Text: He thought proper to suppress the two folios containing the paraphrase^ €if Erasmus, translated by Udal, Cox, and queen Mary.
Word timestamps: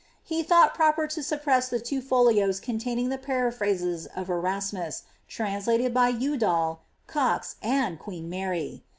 He 0.23 0.41
thought 0.41 0.73
proper 0.73 1.05
to 1.05 1.21
suppress 1.21 1.69
the 1.69 1.79
two 1.79 2.01
folios 2.01 2.59
containing 2.59 3.09
the 3.09 3.19
paraphrase^ 3.19 4.07
€if 4.17 4.29
Erasmus, 4.29 5.03
translated 5.27 5.93
by 5.93 6.07
Udal, 6.09 6.79
Cox, 7.05 7.55
and 7.61 7.99
queen 7.99 8.27
Mary. 8.27 8.81